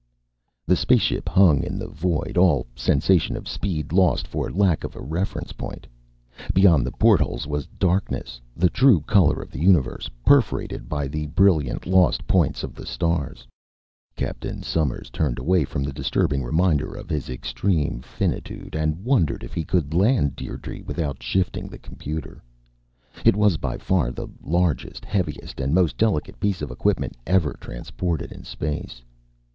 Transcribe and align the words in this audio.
The 0.65 0.75
spaceship 0.75 1.29
hung 1.29 1.61
in 1.61 1.77
the 1.77 1.87
void, 1.87 2.35
all 2.35 2.65
sensation 2.75 3.37
of 3.37 3.47
speed 3.47 3.93
lost 3.93 4.25
for 4.25 4.49
lack 4.51 4.83
of 4.83 4.95
a 4.95 4.99
reference 4.99 5.53
point. 5.53 5.85
Beyond 6.55 6.87
the 6.87 6.91
portholes 6.91 7.45
was 7.45 7.67
darkness, 7.77 8.41
the 8.55 8.67
true 8.67 9.01
color 9.01 9.39
of 9.43 9.51
the 9.51 9.59
Universe, 9.61 10.09
perforated 10.25 10.89
by 10.89 11.07
the 11.07 11.27
brilliant 11.27 11.85
lost 11.85 12.25
points 12.25 12.63
of 12.63 12.73
the 12.73 12.87
stars. 12.87 13.45
Captain 14.15 14.63
Somers 14.63 15.11
turned 15.11 15.37
away 15.37 15.65
from 15.65 15.83
the 15.83 15.93
disturbing 15.93 16.41
reminder 16.41 16.91
of 16.95 17.07
his 17.11 17.29
extreme 17.29 18.01
finitude 18.01 18.75
and 18.75 19.03
wondered 19.05 19.43
if 19.43 19.53
he 19.53 19.63
could 19.63 19.93
land 19.93 20.35
Dierdre 20.35 20.81
without 20.83 21.21
shifting 21.21 21.67
the 21.67 21.77
computer. 21.77 22.41
It 23.23 23.35
was 23.35 23.57
by 23.57 23.77
far 23.77 24.11
the 24.11 24.29
largest, 24.41 25.05
heaviest 25.05 25.59
and 25.59 25.75
most 25.75 25.95
delicate 25.95 26.39
piece 26.39 26.63
of 26.63 26.71
equipment 26.71 27.15
ever 27.27 27.53
transported 27.59 28.31
in 28.31 28.43
space. 28.43 29.03